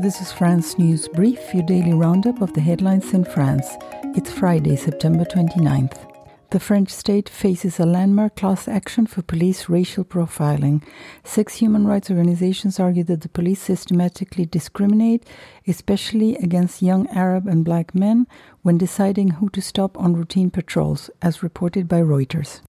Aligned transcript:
This 0.00 0.20
is 0.20 0.30
France 0.30 0.78
News 0.78 1.08
Brief, 1.08 1.52
your 1.52 1.64
daily 1.64 1.92
roundup 1.92 2.40
of 2.40 2.52
the 2.52 2.60
headlines 2.60 3.12
in 3.12 3.24
France. 3.24 3.66
It's 4.14 4.30
Friday, 4.30 4.76
September 4.76 5.24
29th. 5.24 5.98
The 6.50 6.60
French 6.60 6.90
state 6.90 7.28
faces 7.28 7.80
a 7.80 7.84
landmark 7.84 8.36
class 8.36 8.68
action 8.68 9.08
for 9.08 9.22
police 9.22 9.68
racial 9.68 10.04
profiling. 10.04 10.84
Six 11.24 11.56
human 11.56 11.84
rights 11.84 12.10
organizations 12.10 12.78
argue 12.78 13.02
that 13.04 13.22
the 13.22 13.28
police 13.28 13.60
systematically 13.60 14.46
discriminate, 14.46 15.26
especially 15.66 16.36
against 16.36 16.80
young 16.80 17.08
Arab 17.08 17.48
and 17.48 17.64
black 17.64 17.92
men, 17.92 18.28
when 18.62 18.78
deciding 18.78 19.30
who 19.30 19.48
to 19.50 19.60
stop 19.60 19.98
on 19.98 20.14
routine 20.14 20.52
patrols, 20.52 21.10
as 21.22 21.42
reported 21.42 21.88
by 21.88 22.00
Reuters. 22.00 22.60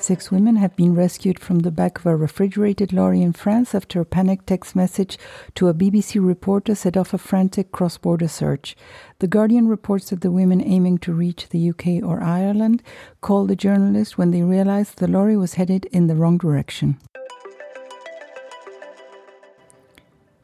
Six 0.00 0.30
women 0.30 0.56
have 0.56 0.74
been 0.76 0.94
rescued 0.94 1.38
from 1.38 1.58
the 1.58 1.70
back 1.70 1.98
of 1.98 2.06
a 2.06 2.16
refrigerated 2.16 2.90
lorry 2.90 3.20
in 3.20 3.34
France 3.34 3.74
after 3.74 4.00
a 4.00 4.06
panicked 4.06 4.46
text 4.46 4.74
message 4.74 5.18
to 5.56 5.68
a 5.68 5.74
BBC 5.74 6.26
reporter 6.26 6.74
set 6.74 6.96
off 6.96 7.12
a 7.12 7.18
frantic 7.18 7.70
cross 7.70 7.98
border 7.98 8.26
search. 8.26 8.74
The 9.18 9.26
Guardian 9.26 9.68
reports 9.68 10.08
that 10.08 10.22
the 10.22 10.30
women 10.30 10.62
aiming 10.62 10.98
to 11.00 11.12
reach 11.12 11.50
the 11.50 11.68
UK 11.68 12.02
or 12.02 12.22
Ireland 12.22 12.82
called 13.20 13.48
the 13.48 13.56
journalist 13.56 14.16
when 14.16 14.30
they 14.30 14.42
realized 14.42 14.96
the 14.96 15.06
lorry 15.06 15.36
was 15.36 15.54
headed 15.54 15.84
in 15.92 16.06
the 16.06 16.16
wrong 16.16 16.38
direction. 16.38 16.98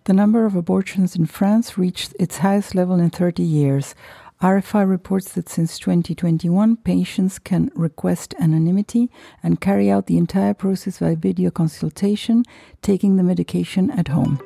The 0.04 0.12
number 0.12 0.44
of 0.44 0.54
abortions 0.54 1.16
in 1.16 1.24
France 1.24 1.78
reached 1.78 2.14
its 2.20 2.38
highest 2.38 2.74
level 2.74 3.00
in 3.00 3.08
30 3.08 3.42
years. 3.42 3.94
RFI 4.42 4.86
reports 4.86 5.32
that 5.32 5.48
since 5.48 5.78
2021, 5.78 6.76
patients 6.76 7.38
can 7.38 7.70
request 7.74 8.34
anonymity 8.38 9.10
and 9.42 9.62
carry 9.62 9.90
out 9.90 10.06
the 10.06 10.18
entire 10.18 10.52
process 10.52 10.98
by 10.98 11.14
video 11.14 11.50
consultation, 11.50 12.44
taking 12.82 13.16
the 13.16 13.22
medication 13.22 13.90
at 13.90 14.08
home. 14.08 14.38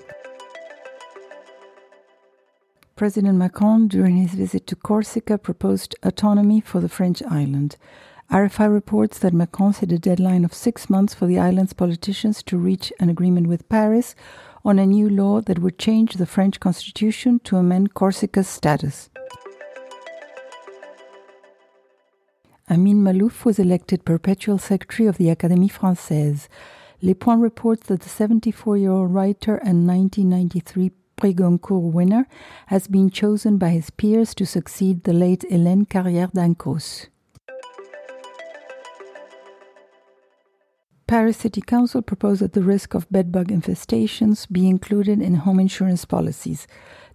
President 2.95 3.37
Macron, 3.37 3.89
during 3.89 4.17
his 4.19 4.35
visit 4.35 4.69
to 4.69 4.77
Corsica, 4.77 5.37
proposed 5.39 5.97
autonomy 6.05 6.61
for 6.61 6.81
the 6.81 6.89
French 6.89 7.21
island. 7.25 7.77
RFI 8.31 8.73
reports 8.73 9.19
that 9.19 9.35
Macron 9.35 9.73
set 9.73 9.91
a 9.91 9.99
deadline 9.99 10.45
of 10.45 10.55
six 10.55 10.89
months 10.89 11.15
for 11.15 11.27
the 11.27 11.41
island's 11.41 11.73
politicians 11.73 12.45
to 12.45 12.57
reach 12.57 12.93
an 13.01 13.09
agreement 13.09 13.49
with 13.49 13.69
Paris 13.69 14.15
on 14.65 14.79
a 14.79 14.87
new 14.87 15.09
law 15.09 15.41
that 15.41 15.59
would 15.59 15.81
change 15.81 16.15
the 16.15 16.27
French 16.27 16.61
constitution 16.61 17.41
to 17.41 17.57
amend 17.57 17.95
Corsica's 17.95 18.47
status. 18.47 19.11
Amin 22.73 23.03
Maalouf 23.03 23.45
was 23.45 23.59
elected 23.59 24.05
perpetual 24.05 24.57
secretary 24.57 25.09
of 25.09 25.19
the 25.19 25.27
Académie 25.27 25.73
Française. 25.73 26.47
Les 27.03 27.15
Points 27.15 27.43
reports 27.43 27.89
that 27.89 28.03
the 28.03 28.09
74 28.09 28.77
year 28.77 28.93
old 28.93 29.13
writer 29.13 29.57
and 29.57 29.89
1993 29.89 30.93
Prix 31.17 31.33
Goncourt 31.35 31.93
winner 31.93 32.29
has 32.69 32.87
been 32.87 33.11
chosen 33.11 33.59
by 33.59 33.71
his 33.71 33.91
peers 33.91 34.37
to 34.37 34.47
succeed 34.47 35.03
the 35.03 35.13
late 35.13 35.45
Hélène 35.51 35.89
Carrère 35.89 36.31
d'Encausse. 36.31 37.09
Paris 41.11 41.39
City 41.39 41.61
Council 41.61 42.03
proposed 42.03 42.41
that 42.41 42.53
the 42.53 42.63
risk 42.63 42.95
of 42.95 43.11
bedbug 43.11 43.49
infestations 43.49 44.49
be 44.49 44.69
included 44.69 45.21
in 45.21 45.35
home 45.35 45.59
insurance 45.59 46.05
policies. 46.05 46.69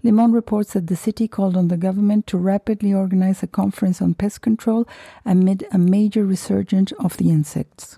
Le 0.03 0.11
Monde 0.11 0.33
reports 0.33 0.73
that 0.73 0.87
the 0.87 0.97
city 0.97 1.29
called 1.29 1.55
on 1.55 1.69
the 1.69 1.77
government 1.77 2.27
to 2.27 2.37
rapidly 2.37 2.93
organize 2.93 3.41
a 3.41 3.47
conference 3.47 4.02
on 4.02 4.13
pest 4.13 4.41
control 4.41 4.85
amid 5.23 5.65
a 5.71 5.77
major 5.77 6.25
resurgence 6.25 6.91
of 6.99 7.15
the 7.15 7.29
insects. 7.29 7.97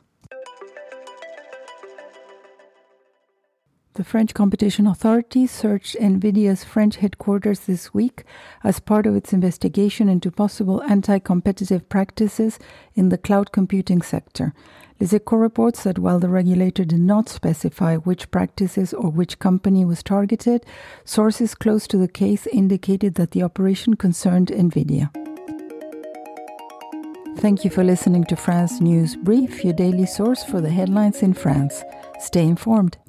The 3.98 4.04
French 4.04 4.36
Competition 4.36 4.86
Authority 4.86 5.48
searched 5.48 5.96
NVIDIA's 5.96 6.64
French 6.64 6.98
headquarters 6.98 7.62
this 7.62 7.96
week 7.96 8.26
as 8.64 8.80
part 8.80 9.08
of 9.08 9.16
its 9.16 9.34
investigation 9.34 10.08
into 10.08 10.30
possible 10.30 10.84
anti 10.84 11.18
competitive 11.18 11.90
practices 11.90 12.60
in 12.94 13.10
the 13.10 13.18
cloud 13.18 13.52
computing 13.52 14.04
sector. 14.04 14.54
Les 15.00 15.14
Echos 15.14 15.42
reports 15.42 15.82
that 15.82 15.98
while 15.98 16.20
the 16.20 16.30
regulator 16.30 16.86
did 16.86 17.00
not 17.00 17.28
specify 17.28 17.96
which 17.96 18.30
practices 18.30 18.94
or 18.94 19.10
which 19.10 19.40
company 19.40 19.84
was 19.84 20.04
targeted, 20.04 20.64
sources 21.04 21.56
close 21.56 21.88
to 21.88 21.98
the 21.98 22.08
case 22.08 22.46
indicated 22.46 23.16
that 23.16 23.32
the 23.32 23.42
operation 23.42 23.96
concerned 23.96 24.50
NVIDIA. 24.50 25.10
Thank 27.40 27.64
you 27.64 27.72
for 27.72 27.84
listening 27.84 28.26
to 28.26 28.36
France 28.36 28.80
News 28.80 29.16
Brief, 29.16 29.64
your 29.64 29.74
daily 29.74 30.06
source 30.06 30.44
for 30.44 30.62
the 30.62 30.70
headlines 30.70 31.24
in 31.24 31.34
France. 31.34 31.82
Stay 32.20 32.44
informed. 32.44 33.00